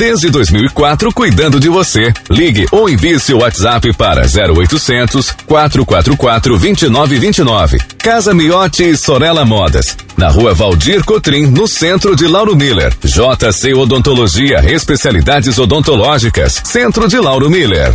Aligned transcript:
Desde 0.00 0.30
2004, 0.30 1.12
cuidando 1.12 1.60
de 1.60 1.68
você. 1.68 2.10
Ligue 2.30 2.66
ou 2.72 2.88
envie 2.88 3.20
seu 3.20 3.40
WhatsApp 3.40 3.92
para 3.92 4.22
0800 4.22 5.30
444 5.46 6.58
2929. 6.58 7.76
Casa 7.98 8.32
Miotti 8.32 8.82
e 8.82 8.96
Sorella 8.96 9.44
Modas. 9.44 9.98
Na 10.16 10.30
rua 10.30 10.54
Valdir 10.54 11.04
Cotrim, 11.04 11.48
no 11.48 11.68
centro 11.68 12.16
de 12.16 12.26
Lauro 12.26 12.56
Miller. 12.56 12.94
JC 13.04 13.74
Odontologia, 13.74 14.64
especialidades 14.72 15.58
odontológicas. 15.58 16.62
Centro 16.64 17.06
de 17.06 17.18
Lauro 17.18 17.50
Miller. 17.50 17.92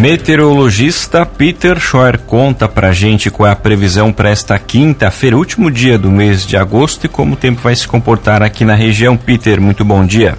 Meteorologista 0.00 1.26
Peter 1.26 1.78
Scheuer 1.78 2.16
conta 2.16 2.66
pra 2.66 2.92
gente 2.92 3.30
qual 3.30 3.46
é 3.46 3.52
a 3.52 3.56
previsão 3.56 4.10
para 4.10 4.30
esta 4.30 4.58
quinta-feira, 4.58 5.36
último 5.36 5.70
dia 5.70 5.98
do 5.98 6.10
mês 6.10 6.46
de 6.46 6.56
agosto, 6.56 7.04
e 7.04 7.10
como 7.10 7.34
o 7.34 7.36
tempo 7.36 7.60
vai 7.60 7.76
se 7.76 7.86
comportar 7.86 8.42
aqui 8.42 8.64
na 8.64 8.74
região. 8.74 9.18
Peter, 9.18 9.60
muito 9.60 9.84
bom 9.84 10.02
dia. 10.06 10.38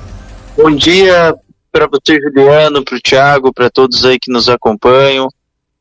Bom 0.58 0.76
dia 0.76 1.34
para 1.72 1.88
você, 1.88 2.20
Juliano, 2.20 2.84
para 2.84 2.98
o 2.98 3.02
Thiago, 3.02 3.54
para 3.54 3.70
todos 3.70 4.04
aí 4.04 4.20
que 4.20 4.30
nos 4.30 4.50
acompanham. 4.50 5.30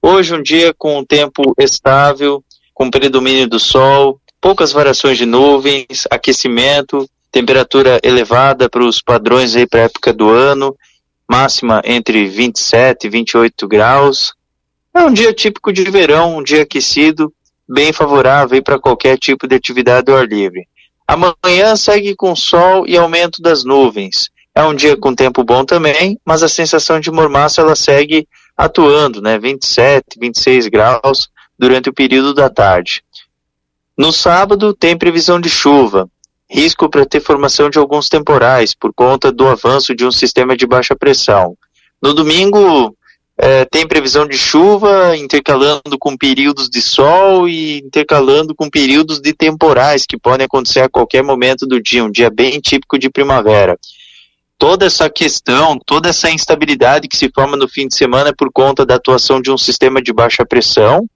Hoje 0.01 0.33
um 0.33 0.41
dia 0.41 0.73
com 0.79 0.99
um 0.99 1.05
tempo 1.05 1.55
estável, 1.59 2.43
com 2.73 2.89
predomínio 2.89 3.49
do 3.49 3.59
sol, 3.59 4.21
poucas 4.41 4.71
variações 4.71 5.19
de 5.19 5.27
nuvens, 5.27 6.07
aquecimento, 6.09 7.09
temperatura 7.33 8.01
elevada 8.03 8.71
para 8.71 8.85
os 8.85 9.03
padrões 9.03 9.57
aí 9.57 9.67
para 9.67 9.81
a 9.81 9.85
época 9.85 10.13
do 10.13 10.31
ano, 10.31 10.77
máxima 11.29 11.83
entre 11.85 12.27
27 12.27 13.09
e 13.09 13.11
28 13.11 13.67
graus. 13.67 14.35
É 14.95 15.03
um 15.03 15.13
dia 15.13 15.35
típico 15.35 15.73
de 15.73 15.83
verão, 15.91 16.39
um 16.39 16.43
dia 16.45 16.63
aquecido, 16.63 17.33
bem 17.69 17.93
favorável 17.93 18.63
para 18.63 18.79
qualquer 18.79 19.19
tipo 19.19 19.49
de 19.49 19.57
atividade 19.57 20.13
ao 20.13 20.19
ar 20.19 20.29
livre. 20.29 20.67
Amanhã 21.07 21.75
segue 21.75 22.15
com 22.15 22.37
sol 22.37 22.87
e 22.87 22.97
aumento 22.97 23.43
das 23.43 23.65
nuvens. 23.65 24.31
É 24.55 24.65
um 24.65 24.75
dia 24.75 24.97
com 24.97 25.15
tempo 25.15 25.45
bom 25.45 25.65
também, 25.65 26.19
mas 26.25 26.43
a 26.43 26.49
sensação 26.49 26.99
de 26.99 27.11
mormaço 27.11 27.61
ela 27.61 27.77
segue 27.77 28.27
atuando, 28.57 29.23
né? 29.23 29.39
27, 29.39 30.19
26 30.19 30.67
graus 30.69 31.29
durante 31.59 31.89
o 31.89 31.95
período 31.95 32.35
da 32.35 32.51
tarde. 32.51 33.03
No 33.97 34.13
sábado 34.13 34.75
tem 34.75 34.97
previsão 34.97 35.41
de 35.41 35.49
chuva, 35.49 36.09
risco 36.49 36.89
para 36.89 37.07
ter 37.07 37.21
formação 37.21 37.71
de 37.71 37.79
alguns 37.79 38.09
temporais 38.09 38.75
por 38.75 38.93
conta 38.93 39.31
do 39.31 39.47
avanço 39.47 39.95
de 39.95 40.05
um 40.05 40.11
sistema 40.11 40.57
de 40.57 40.67
baixa 40.67 40.97
pressão. 40.97 41.57
No 42.03 42.13
domingo 42.13 42.97
é, 43.39 43.65
tem 43.67 43.87
previsão 43.87 44.27
de 44.27 44.37
chuva, 44.37 45.17
intercalando 45.17 45.97
com 45.99 46.17
períodos 46.17 46.69
de 46.69 46.83
sol 46.83 47.49
e 47.49 47.79
intercalando 47.79 48.55
com 48.55 48.69
períodos 48.69 49.21
de 49.21 49.33
temporais 49.33 50.05
que 50.07 50.19
podem 50.19 50.47
acontecer 50.47 50.81
a 50.81 50.89
qualquer 50.89 51.23
momento 51.23 51.67
do 51.67 51.81
dia, 51.81 52.05
um 52.05 52.11
dia 52.11 52.31
bem 52.31 52.59
típico 52.59 52.99
de 52.99 53.09
primavera 53.09 53.79
toda 54.61 54.85
essa 54.85 55.09
questão, 55.09 55.79
toda 55.87 56.11
essa 56.11 56.31
instabilidade 56.31 57.09
que 57.09 57.17
se 57.17 57.31
forma 57.35 57.57
no 57.57 57.67
fim 57.67 57.89
de 57.89 57.97
semana 57.97 58.29
é 58.29 58.35
por 58.35 58.53
conta 58.53 58.85
da 58.85 58.97
atuação 58.97 59.41
de 59.41 59.51
um 59.51 59.57
sistema 59.57 60.03
de 60.03 60.13
baixa 60.13 60.45
pressão 60.45 61.09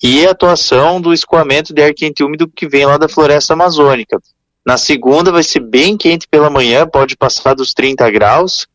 e 0.00 0.24
a 0.24 0.30
atuação 0.30 1.00
do 1.00 1.12
escoamento 1.12 1.74
de 1.74 1.82
ar 1.82 1.92
quente 1.92 2.22
úmido 2.22 2.46
que 2.46 2.68
vem 2.68 2.86
lá 2.86 2.96
da 2.96 3.08
floresta 3.08 3.54
amazônica. 3.54 4.22
Na 4.64 4.76
segunda 4.76 5.32
vai 5.32 5.42
ser 5.42 5.60
bem 5.60 5.96
quente 5.96 6.28
pela 6.28 6.48
manhã, 6.48 6.86
pode 6.86 7.16
passar 7.16 7.54
dos 7.54 7.74
30 7.74 8.08
graus, 8.12 8.68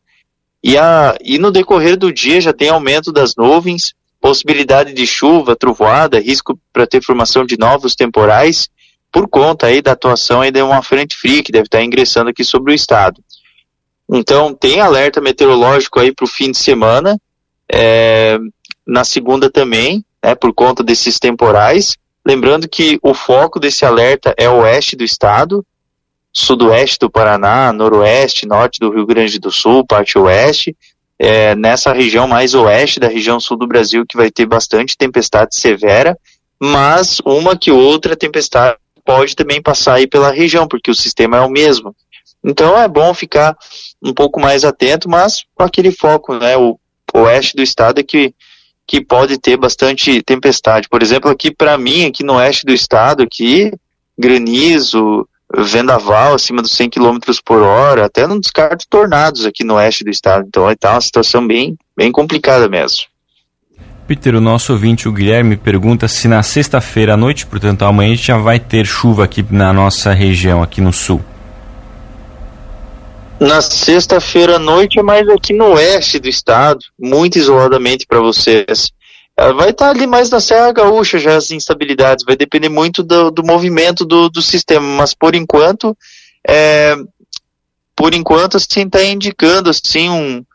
e, 0.61 0.77
a, 0.77 1.17
e 1.23 1.39
no 1.39 1.49
decorrer 1.49 1.95
do 1.95 2.11
dia 2.11 2.41
já 2.41 2.51
tem 2.51 2.67
aumento 2.67 3.13
das 3.13 3.37
nuvens, 3.37 3.93
possibilidade 4.19 4.93
de 4.93 5.07
chuva, 5.07 5.55
trovoada, 5.55 6.19
risco 6.19 6.59
para 6.73 6.85
ter 6.85 7.01
formação 7.01 7.45
de 7.45 7.57
novos 7.57 7.95
temporais, 7.95 8.67
por 9.09 9.29
conta 9.29 9.67
aí 9.67 9.81
da 9.81 9.93
atuação 9.93 10.41
aí 10.41 10.51
de 10.51 10.61
uma 10.61 10.83
frente 10.83 11.15
fria 11.15 11.41
que 11.41 11.51
deve 11.51 11.67
estar 11.67 11.81
ingressando 11.81 12.29
aqui 12.29 12.43
sobre 12.43 12.73
o 12.73 12.75
estado. 12.75 13.23
Então, 14.11 14.53
tem 14.53 14.81
alerta 14.81 15.22
meteorológico 15.22 15.99
aí 15.99 16.13
para 16.13 16.25
o 16.25 16.27
fim 16.27 16.51
de 16.51 16.57
semana, 16.57 17.17
é, 17.72 18.38
na 18.85 19.05
segunda 19.05 19.49
também, 19.49 20.03
né, 20.22 20.35
por 20.35 20.53
conta 20.53 20.83
desses 20.83 21.17
temporais. 21.17 21.97
Lembrando 22.25 22.67
que 22.67 23.00
o 23.01 23.13
foco 23.13 23.59
desse 23.59 23.85
alerta 23.85 24.33
é 24.38 24.50
o 24.50 24.59
oeste 24.59 24.97
do 24.97 25.03
estado, 25.03 25.66
sudoeste 26.33 26.97
do 27.00 27.09
Paraná, 27.09 27.71
noroeste, 27.71 28.45
norte 28.45 28.79
do 28.79 28.91
Rio 28.91 29.05
Grande 29.05 29.39
do 29.39 29.51
Sul, 29.51 29.85
parte 29.85 30.17
oeste, 30.17 30.75
é, 31.17 31.55
nessa 31.55 31.94
região 31.94 32.27
mais 32.27 32.53
oeste 32.53 33.00
da 33.00 33.07
região 33.07 33.39
sul 33.39 33.55
do 33.55 33.67
Brasil 33.67 34.05
que 34.07 34.17
vai 34.17 34.31
ter 34.31 34.45
bastante 34.45 34.97
tempestade 34.97 35.55
severa, 35.55 36.17
mas 36.59 37.21
uma 37.23 37.55
que 37.55 37.71
outra 37.71 38.16
tempestade 38.16 38.77
pode 39.05 39.35
também 39.35 39.61
passar 39.61 39.95
aí 39.95 40.07
pela 40.07 40.31
região, 40.31 40.67
porque 40.67 40.89
o 40.89 40.95
sistema 40.95 41.38
é 41.38 41.41
o 41.41 41.50
mesmo. 41.50 41.95
Então 42.44 42.77
é 42.77 42.88
bom 42.88 43.13
ficar 43.13 43.55
um 44.01 44.13
pouco 44.13 44.39
mais 44.39 44.63
atento, 44.63 45.09
mas 45.09 45.44
com 45.56 45.63
aquele 45.63 45.91
foco, 45.91 46.35
né? 46.35 46.57
O, 46.57 46.79
oeste 47.13 47.57
do 47.57 47.62
estado 47.62 48.00
é 48.00 48.03
que, 48.03 48.34
que 48.88 49.03
pode 49.03 49.38
ter 49.38 49.57
bastante 49.57 50.22
tempestade. 50.22 50.88
Por 50.88 51.03
exemplo, 51.03 51.29
aqui 51.29 51.51
para 51.51 51.78
mim, 51.78 52.06
aqui 52.06 52.23
no 52.23 52.35
oeste 52.35 52.66
do 52.66 52.72
estado, 52.72 53.22
aqui, 53.22 53.72
granizo, 54.17 55.28
vendaval 55.53 56.34
acima 56.34 56.62
dos 56.62 56.72
100 56.72 56.89
km 56.89 57.17
por 57.44 57.62
hora, 57.62 58.06
até 58.06 58.25
não 58.25 58.39
descarto 58.39 58.85
tornados 58.89 59.45
aqui 59.45 59.63
no 59.63 59.75
oeste 59.75 60.03
do 60.03 60.09
estado. 60.09 60.45
Então 60.47 60.69
está 60.72 60.94
uma 60.94 61.01
situação 61.01 61.45
bem, 61.45 61.78
bem 61.95 62.12
complicada 62.12 62.69
mesmo. 62.69 63.12
Peter, 64.07 64.35
o 64.35 64.41
nosso 64.41 64.73
ouvinte, 64.73 65.07
o 65.07 65.12
Guilherme, 65.12 65.56
pergunta 65.56 66.07
se 66.07 66.28
na 66.28 66.44
sexta-feira 66.44 67.13
à 67.13 67.18
noite, 67.18 67.45
portanto 67.45 67.83
amanhã, 67.83 68.12
a 68.12 68.16
gente 68.16 68.28
já 68.28 68.38
vai 68.38 68.59
ter 68.59 68.85
chuva 68.85 69.23
aqui 69.23 69.45
na 69.50 69.72
nossa 69.72 70.12
região, 70.12 70.62
aqui 70.62 70.81
no 70.81 70.91
sul. 70.91 71.23
Na 73.41 73.59
sexta-feira 73.59 74.57
à 74.57 74.59
noite 74.59 75.00
é 75.00 75.02
mais 75.02 75.28
aqui 75.28 75.52
no 75.52 75.74
oeste 75.74 76.19
do 76.19 76.29
estado, 76.29 76.79
muito 77.00 77.40
isoladamente 77.40 78.06
para 78.06 78.19
vocês. 78.19 78.91
Ela 79.35 79.52
vai 79.52 79.72
estar 79.72 79.85
tá 79.85 79.90
ali 79.90 80.06
mais 80.06 80.29
na 80.29 80.40
Serra 80.40 80.72
Gaúcha 80.72 81.18
já 81.18 81.38
as 81.38 81.50
instabilidades, 81.50 82.24
vai 82.24 82.35
depender 82.35 82.69
muito 82.69 83.01
do, 83.01 83.31
do 83.31 83.44
movimento 83.44 84.06
do, 84.06 84.30
do 84.30 84.44
sistema, 84.44 84.85
mas 84.85 85.16
por 85.16 85.34
enquanto, 85.34 85.97
é, 86.47 86.96
por 87.96 88.13
enquanto 88.13 88.57
assim 88.57 88.81
está 88.81 89.03
indicando 89.03 89.72
assim 89.72 90.07
um, 90.07 90.46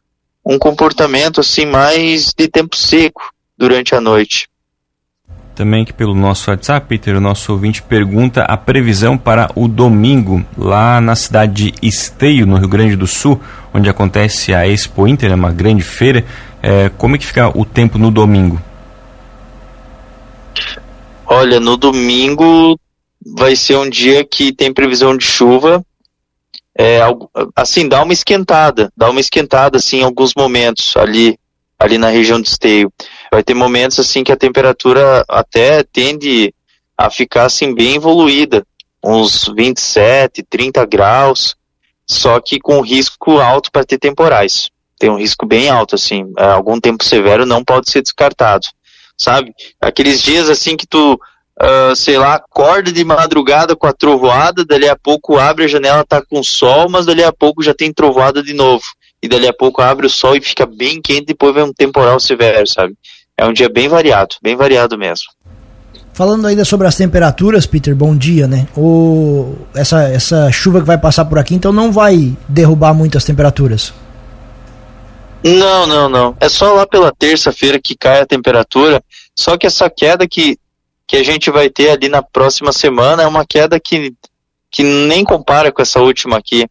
um 0.45 0.57
comportamento 0.57 1.41
assim 1.41 1.67
mais 1.67 2.33
de 2.39 2.47
tempo 2.47 2.77
seco 2.77 3.33
durante 3.59 3.97
a 3.97 4.01
noite. 4.01 4.49
Também 5.57 5.87
que 5.87 5.93
pelo 5.95 6.15
nosso 6.15 6.51
WhatsApp, 6.51 6.87
Peter, 6.87 7.17
o 7.17 7.21
nosso 7.21 7.51
ouvinte 7.51 7.83
pergunta 7.83 8.43
a 8.43 8.59
previsão 8.59 9.17
para 9.17 9.51
o 9.55 9.67
domingo, 9.67 10.45
lá 10.55 11.01
na 11.01 11.17
cidade 11.17 11.73
de 11.73 11.75
Esteio, 11.81 12.47
no 12.47 12.59
Rio 12.59 12.69
Grande 12.69 12.95
do 12.95 13.07
Sul, 13.07 13.41
onde 13.73 13.89
acontece 13.89 14.53
a 14.53 14.69
Expo 14.69 15.09
Inter, 15.09 15.33
uma 15.33 15.51
grande 15.51 15.83
feira. 15.83 16.27
É, 16.63 16.91
como 16.91 17.17
é 17.17 17.19
que 17.19 17.25
fica 17.25 17.49
o 17.59 17.65
tempo 17.65 17.97
no 17.97 18.11
domingo? 18.11 18.61
Olha, 21.25 21.59
no 21.59 21.79
domingo 21.79 22.79
vai 23.25 23.57
ser 23.57 23.79
um 23.79 23.89
dia 23.89 24.23
que 24.25 24.53
tem 24.53 24.75
previsão 24.75 25.17
de 25.17 25.25
chuva. 25.25 25.83
É, 26.79 27.01
assim, 27.57 27.89
dá 27.89 28.03
uma 28.03 28.13
esquentada, 28.13 28.93
dá 28.95 29.09
uma 29.09 29.21
esquentada 29.21 29.79
assim 29.79 30.01
em 30.01 30.05
alguns 30.05 30.35
momentos 30.37 30.95
ali, 30.99 31.39
ali 31.79 31.97
na 31.97 32.11
região 32.11 32.39
de 32.39 32.49
Esteio 32.51 32.93
vai 33.31 33.43
ter 33.43 33.55
momentos 33.55 33.99
assim 33.99 34.25
que 34.25 34.33
a 34.33 34.37
temperatura 34.37 35.25
até 35.29 35.83
tende 35.83 36.55
a 36.97 37.11
ficar 37.11 37.45
assim 37.45 37.75
bem 37.75 37.97
evoluída, 37.97 38.67
uns 39.05 39.51
27, 39.55 40.43
30 40.43 40.85
graus, 40.87 41.55
só 42.07 42.41
que 42.41 42.59
com 42.59 42.81
risco 42.81 43.39
alto 43.39 43.71
para 43.71 43.85
ter 43.85 43.99
temporais. 43.99 44.71
Tem 44.99 45.11
um 45.11 45.19
risco 45.19 45.45
bem 45.45 45.69
alto 45.69 45.95
assim, 45.95 46.33
é, 46.39 46.45
algum 46.47 46.81
tempo 46.81 47.05
severo 47.05 47.45
não 47.45 47.63
pode 47.63 47.91
ser 47.91 48.03
descartado, 48.03 48.67
sabe? 49.17 49.53
Aqueles 49.81 50.23
dias 50.23 50.49
assim 50.49 50.77
que 50.77 50.87
tu 50.87 51.19
Uh, 51.59 51.97
sei 51.97 52.19
lá, 52.19 52.35
acorda 52.35 52.93
de 52.93 53.03
madrugada 53.03 53.75
com 53.75 53.87
a 53.87 53.93
trovoada, 53.93 54.63
dali 54.63 54.87
a 54.87 54.95
pouco 54.95 55.39
abre 55.39 55.65
a 55.65 55.67
janela, 55.67 56.05
tá 56.05 56.21
com 56.21 56.43
sol, 56.43 56.87
mas 56.87 57.07
dali 57.07 57.25
a 57.25 57.33
pouco 57.33 57.63
já 57.63 57.73
tem 57.73 57.91
trovoada 57.91 58.43
de 58.43 58.53
novo. 58.53 58.85
E 59.23 59.27
dali 59.27 59.49
a 59.49 59.55
pouco 59.55 59.81
abre 59.81 60.05
o 60.07 60.11
sol 60.11 60.37
e 60.37 60.41
fica 60.43 60.67
bem 60.67 61.01
quente, 61.01 61.29
depois 61.29 61.55
vem 61.55 61.65
um 61.65 61.73
temporal 61.73 62.21
severo, 62.21 62.67
sabe? 62.67 62.95
É 63.39 63.45
um 63.45 63.53
dia 63.53 63.69
bem 63.69 63.89
variado, 63.89 64.37
bem 64.43 64.57
variado 64.57 64.97
mesmo. 64.97 65.27
Falando 66.13 66.47
ainda 66.47 66.65
sobre 66.65 66.87
as 66.87 66.97
temperaturas, 66.97 67.67
Peter, 67.67 67.95
bom 67.95 68.17
dia, 68.17 68.49
né? 68.49 68.67
O, 68.75 69.55
essa, 69.75 70.05
essa 70.05 70.51
chuva 70.51 70.81
que 70.81 70.87
vai 70.87 70.97
passar 70.97 71.27
por 71.27 71.39
aqui, 71.39 71.55
então 71.55 71.71
não 71.71 71.93
vai 71.93 72.35
derrubar 72.49 72.95
muito 72.95 73.19
as 73.19 73.25
temperaturas? 73.25 73.93
Não, 75.45 75.87
não, 75.87 76.09
não. 76.09 76.37
É 76.41 76.49
só 76.49 76.73
lá 76.73 76.87
pela 76.87 77.13
terça-feira 77.13 77.79
que 77.79 77.95
cai 77.95 78.21
a 78.21 78.27
temperatura. 78.27 79.03
Só 79.35 79.59
que 79.59 79.67
essa 79.67 79.91
queda 79.91 80.27
que, 80.27 80.59
que 81.07 81.17
a 81.17 81.23
gente 81.23 81.51
vai 81.51 81.69
ter 81.69 81.91
ali 81.91 82.09
na 82.09 82.23
próxima 82.23 82.73
semana 82.73 83.23
é 83.23 83.27
uma 83.27 83.45
queda 83.45 83.79
que, 83.79 84.15
que 84.71 84.83
nem 84.83 85.23
compara 85.23 85.71
com 85.71 85.83
essa 85.83 86.01
última 86.01 86.39
aqui. 86.39 86.67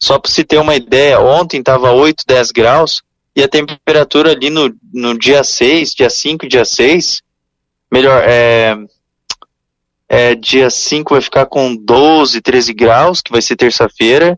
Só 0.00 0.18
para 0.18 0.30
se 0.30 0.42
ter 0.42 0.58
uma 0.58 0.74
ideia, 0.74 1.20
ontem 1.20 1.60
estava 1.60 1.92
8, 1.92 2.24
10 2.26 2.52
graus, 2.52 3.02
e 3.38 3.42
a 3.44 3.48
temperatura 3.48 4.32
ali 4.32 4.50
no, 4.50 4.74
no 4.92 5.16
dia 5.16 5.44
6, 5.44 5.94
dia 5.94 6.10
5, 6.10 6.48
dia 6.48 6.64
6, 6.64 7.22
melhor, 7.88 8.20
é, 8.26 8.76
É, 10.08 10.34
dia 10.34 10.68
5 10.68 11.14
vai 11.14 11.20
ficar 11.20 11.46
com 11.46 11.76
12, 11.76 12.40
13 12.40 12.72
graus, 12.74 13.20
que 13.20 13.30
vai 13.30 13.40
ser 13.40 13.54
terça-feira. 13.54 14.36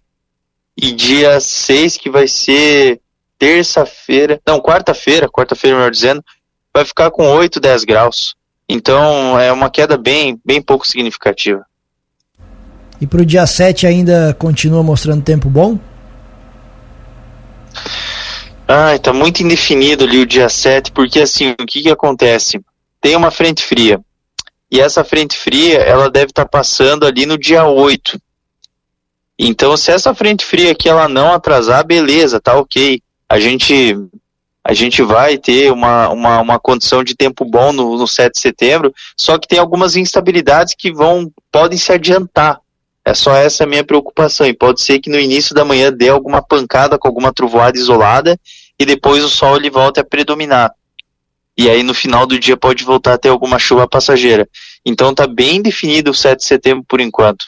E 0.77 0.93
dia 0.93 1.41
6, 1.41 1.97
que 1.97 2.11
vai 2.11 2.29
ser 2.29 3.01
terça-feira, 3.39 4.39
não, 4.47 4.61
quarta-feira, 4.61 5.31
quarta-feira 5.31 5.79
melhor 5.79 5.91
dizendo, 5.91 6.23
vai 6.75 6.85
ficar 6.85 7.11
com 7.11 7.27
8, 7.27 7.59
10 7.59 7.85
graus. 7.85 8.35
Então 8.69 9.41
é 9.41 9.51
uma 9.51 9.71
queda 9.71 9.97
bem, 9.97 10.39
bem 10.45 10.61
pouco 10.61 10.87
significativa. 10.87 11.65
E 13.01 13.07
para 13.07 13.23
o 13.23 13.25
dia 13.25 13.47
7 13.47 13.87
ainda 13.87 14.37
continua 14.39 14.83
mostrando 14.83 15.25
tempo 15.25 15.49
bom? 15.49 15.79
Ah, 18.73 18.95
está 18.95 19.13
muito 19.13 19.43
indefinido 19.43 20.05
ali 20.05 20.21
o 20.21 20.27
dia 20.27 20.49
7, 20.49 20.93
porque 20.93 21.19
assim, 21.19 21.57
o 21.61 21.67
que 21.67 21.83
que 21.83 21.91
acontece? 21.91 22.61
Tem 23.01 23.17
uma 23.17 23.33
frente 23.33 23.65
fria. 23.65 24.01
E 24.71 24.81
essa 24.81 25.03
frente 25.03 25.37
fria, 25.37 25.79
ela 25.79 26.09
deve 26.09 26.27
estar 26.27 26.45
tá 26.45 26.49
passando 26.49 27.05
ali 27.05 27.27
no 27.27 27.37
dia 27.37 27.67
8. 27.67 28.17
Então, 29.37 29.77
se 29.77 29.91
essa 29.91 30.15
frente 30.15 30.45
fria 30.45 30.71
aqui 30.71 30.89
ela 30.89 31.09
não 31.09 31.33
atrasar, 31.33 31.85
beleza, 31.85 32.41
tá 32.41 32.57
ok. 32.57 33.03
A 33.29 33.41
gente 33.41 33.97
a 34.63 34.73
gente 34.73 35.03
vai 35.03 35.37
ter 35.37 35.73
uma, 35.73 36.09
uma, 36.11 36.41
uma 36.41 36.61
condição 36.61 37.03
de 37.03 37.17
tempo 37.17 37.45
bom 37.45 37.73
no, 37.73 37.99
no 37.99 38.07
7 38.07 38.35
de 38.35 38.41
setembro, 38.41 38.95
só 39.17 39.37
que 39.37 39.49
tem 39.49 39.59
algumas 39.59 39.97
instabilidades 39.97 40.77
que 40.79 40.93
vão 40.93 41.29
podem 41.51 41.77
se 41.77 41.91
adiantar. 41.91 42.61
É 43.11 43.15
só 43.15 43.35
essa 43.35 43.65
a 43.65 43.67
minha 43.67 43.83
preocupação. 43.83 44.47
E 44.47 44.55
pode 44.55 44.81
ser 44.81 45.01
que 45.01 45.11
no 45.11 45.19
início 45.19 45.53
da 45.53 45.65
manhã 45.65 45.93
dê 45.93 46.09
alguma 46.09 46.41
pancada 46.41 46.97
com 46.97 47.09
alguma 47.09 47.33
trovoada 47.33 47.77
isolada 47.77 48.39
e 48.79 48.87
depois 48.87 49.25
o 49.25 49.29
sol 49.29 49.57
ele 49.57 49.69
volte 49.69 49.99
a 49.99 50.05
predominar. 50.05 50.71
E 51.59 51.69
aí 51.69 51.83
no 51.83 51.93
final 51.93 52.25
do 52.25 52.39
dia 52.39 52.57
pode 52.57 52.85
voltar 52.85 53.15
a 53.15 53.19
ter 53.19 53.29
alguma 53.29 53.59
chuva 53.59 53.89
passageira. 53.89 54.49
Então 54.87 55.13
tá 55.13 55.27
bem 55.27 55.61
definido 55.61 56.13
o 56.13 56.15
7 56.15 56.39
de 56.39 56.45
setembro 56.45 56.85
por 56.89 57.01
enquanto. 57.01 57.47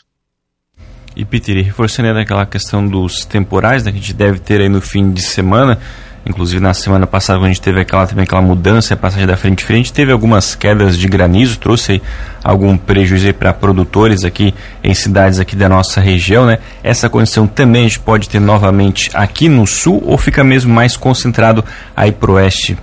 E 1.15 1.25
Peter, 1.25 1.55
reforçando 1.65 2.19
aquela 2.19 2.45
questão 2.45 2.87
dos 2.87 3.25
temporais 3.25 3.85
né, 3.85 3.93
que 3.93 3.99
a 3.99 4.01
gente 4.01 4.15
deve 4.15 4.41
ter 4.41 4.61
aí 4.61 4.69
no 4.69 4.81
fim 4.81 5.13
de 5.13 5.23
semana, 5.23 5.81
Inclusive 6.25 6.61
na 6.61 6.73
semana 6.73 7.05
passada, 7.05 7.39
quando 7.39 7.47
a 7.47 7.49
gente 7.49 7.61
teve 7.61 7.81
aquela, 7.81 8.07
também 8.07 8.23
aquela 8.23 8.41
mudança, 8.41 8.95
a 8.95 8.97
passagem 8.97 9.27
da 9.27 9.37
frente 9.37 9.65
frente, 9.65 9.93
teve 9.93 10.13
algumas 10.13 10.55
quedas 10.55 10.97
de 10.97 11.09
granizo, 11.09 11.59
trouxe 11.59 12.01
algum 12.45 12.77
prejuízo 12.77 13.35
para 13.35 13.53
produtores 13.53 14.25
aqui 14.25 14.55
em 14.85 14.95
cidades 14.95 15.41
aqui 15.41 15.57
da 15.57 15.69
nossa 15.69 16.01
região, 16.01 16.47
né? 16.47 16.59
Essa 16.83 17.09
condição 17.09 17.47
também 17.49 17.83
a 17.83 17.89
gente 17.89 17.99
pode 17.99 18.29
ter 18.29 18.41
novamente 18.41 19.11
aqui 19.15 19.49
no 19.49 19.67
sul 19.67 20.01
ou 20.07 20.17
fica 20.17 20.45
mesmo 20.45 20.73
mais 20.73 20.97
concentrado 20.97 21.65
aí 21.97 22.13
pro 22.13 22.35
oeste? 22.35 22.79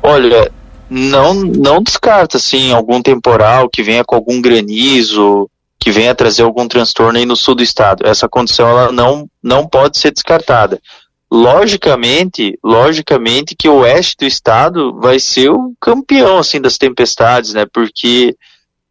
Olha, 0.00 0.48
não 0.88 1.34
não 1.34 1.82
descarta 1.82 2.36
assim 2.36 2.72
algum 2.72 3.02
temporal 3.02 3.68
que 3.68 3.82
venha 3.82 4.04
com 4.04 4.14
algum 4.14 4.40
granizo, 4.40 5.50
que 5.80 5.90
venha 5.90 6.14
trazer 6.14 6.44
algum 6.44 6.68
transtorno 6.68 7.18
aí 7.18 7.26
no 7.26 7.34
sul 7.34 7.56
do 7.56 7.64
estado. 7.64 8.06
Essa 8.06 8.28
condição 8.28 8.68
ela 8.68 8.92
não 8.92 9.26
não 9.42 9.66
pode 9.66 9.98
ser 9.98 10.12
descartada 10.12 10.80
logicamente, 11.30 12.58
logicamente 12.64 13.54
que 13.54 13.68
o 13.68 13.80
oeste 13.80 14.16
do 14.18 14.24
estado 14.24 14.98
vai 14.98 15.18
ser 15.18 15.50
o 15.50 15.74
campeão 15.80 16.38
assim 16.38 16.60
das 16.60 16.78
tempestades, 16.78 17.52
né? 17.52 17.66
Porque 17.66 18.36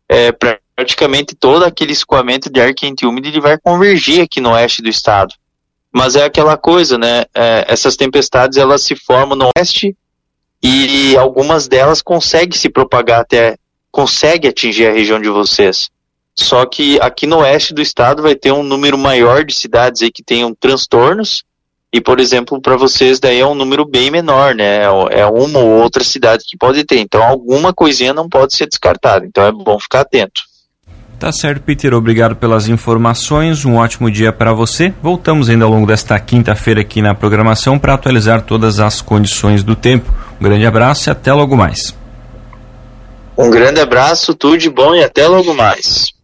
é, 0.07 0.31
praticamente 0.75 1.35
todo 1.35 1.63
aquele 1.63 1.91
escoamento 1.91 2.49
de 2.49 2.61
ar 2.61 2.73
quente 2.73 3.01
e 3.01 3.07
úmido 3.07 3.27
ele 3.27 3.41
vai 3.41 3.57
convergir 3.57 4.21
aqui 4.21 4.39
no 4.39 4.51
oeste 4.51 4.81
do 4.81 4.89
estado. 4.89 5.33
Mas 5.91 6.15
é 6.15 6.25
aquela 6.25 6.55
coisa, 6.57 6.97
né? 6.97 7.25
É, 7.33 7.65
essas 7.67 7.95
tempestades 7.95 8.57
elas 8.57 8.83
se 8.83 8.95
formam 8.95 9.35
no 9.35 9.49
oeste 9.57 9.95
e 10.61 11.17
algumas 11.17 11.67
delas 11.67 12.01
conseguem 12.01 12.57
se 12.57 12.69
propagar 12.69 13.21
até, 13.21 13.57
consegue 13.91 14.47
atingir 14.47 14.87
a 14.87 14.93
região 14.93 15.19
de 15.19 15.29
vocês. 15.29 15.89
Só 16.35 16.67
que 16.67 16.99
aqui 17.01 17.25
no 17.25 17.39
oeste 17.39 17.73
do 17.73 17.81
estado 17.81 18.21
vai 18.21 18.35
ter 18.35 18.51
um 18.51 18.61
número 18.61 18.95
maior 18.95 19.43
de 19.43 19.55
cidades 19.55 20.03
aí 20.03 20.11
que 20.11 20.21
tenham 20.21 20.53
transtornos 20.53 21.43
e, 21.93 22.01
por 22.01 22.19
exemplo, 22.19 22.61
para 22.61 22.75
vocês 22.75 23.19
daí 23.19 23.39
é 23.39 23.45
um 23.45 23.55
número 23.55 23.85
bem 23.85 24.11
menor, 24.11 24.53
né? 24.53 24.83
É 24.83 25.25
uma 25.25 25.59
ou 25.59 25.81
outra 25.81 26.03
cidade 26.03 26.43
que 26.45 26.57
pode 26.57 26.83
ter. 26.83 26.99
Então, 26.99 27.23
alguma 27.23 27.73
coisinha 27.73 28.13
não 28.13 28.27
pode 28.27 28.55
ser 28.55 28.67
descartada. 28.67 29.25
Então, 29.25 29.45
é 29.45 29.51
bom 29.51 29.79
ficar 29.79 30.01
atento. 30.01 30.41
Tá 31.17 31.31
certo, 31.31 31.63
Peter. 31.63 31.93
Obrigado 31.93 32.35
pelas 32.35 32.67
informações. 32.67 33.65
Um 33.65 33.77
ótimo 33.77 34.11
dia 34.11 34.31
para 34.31 34.53
você. 34.53 34.93
Voltamos 35.01 35.49
ainda 35.49 35.65
ao 35.65 35.71
longo 35.71 35.87
desta 35.87 36.19
quinta-feira 36.19 36.81
aqui 36.81 37.01
na 37.01 37.15
programação 37.15 37.79
para 37.79 37.93
atualizar 37.93 38.41
todas 38.41 38.79
as 38.79 39.01
condições 39.01 39.63
do 39.63 39.75
tempo. 39.75 40.13
Um 40.39 40.43
grande 40.43 40.65
abraço 40.65 41.09
e 41.09 41.11
até 41.11 41.33
logo 41.33 41.55
mais. 41.55 41.95
Um 43.35 43.49
grande 43.49 43.79
abraço, 43.79 44.35
tudo 44.35 44.57
de 44.57 44.69
bom 44.69 44.93
e 44.93 45.03
até 45.03 45.27
logo 45.27 45.53
mais. 45.53 46.16